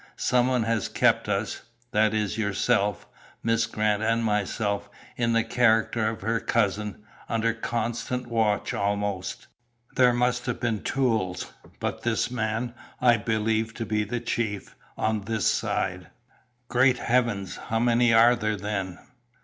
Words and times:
Some 0.17 0.47
one 0.47 0.63
has 0.63 0.89
kept 0.89 1.29
us 1.29 1.61
that 1.91 2.11
is, 2.11 2.35
yourself, 2.35 3.05
Miss 3.43 3.67
Grant 3.67 4.01
and 4.01 4.23
myself, 4.23 4.89
in 5.15 5.33
the 5.33 5.43
character 5.43 6.09
of 6.09 6.21
her 6.21 6.39
cousin 6.39 7.03
under 7.29 7.53
constant 7.53 8.25
watch, 8.25 8.73
almost. 8.73 9.45
There 9.95 10.11
must 10.11 10.47
have 10.47 10.59
been 10.59 10.81
tools, 10.81 11.53
but 11.79 12.01
this 12.01 12.31
man 12.31 12.73
I 12.99 13.17
believe 13.17 13.75
to 13.75 13.85
be 13.85 14.03
the 14.03 14.19
chief, 14.19 14.75
on 14.97 15.21
this 15.21 15.45
side." 15.45 16.07
"Great 16.67 16.97
heavens! 16.97 17.57
How 17.67 17.77
many 17.77 18.11
are 18.11 18.35
there, 18.35 18.55
then?" 18.57 18.97